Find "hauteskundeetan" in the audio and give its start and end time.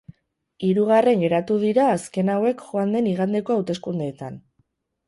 3.61-4.43